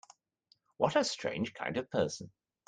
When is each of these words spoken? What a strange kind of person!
What 0.77 0.95
a 0.95 1.03
strange 1.03 1.53
kind 1.53 1.77
of 1.77 1.87
person! 1.91 2.31